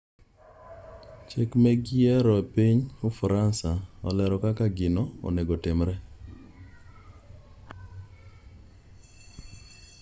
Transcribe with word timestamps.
cheke 1.29 1.57
meg 1.63 1.79
yiero 1.99 2.33
e 2.41 2.43
piny 2.55 2.77
ufaransa 3.09 3.69
olero 4.07 4.35
kaka 4.45 4.65
gino 4.77 5.03
onegotimre 5.27 5.95